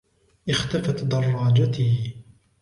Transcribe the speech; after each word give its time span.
اختفت 0.47 1.03
دراجتي. 1.03 2.15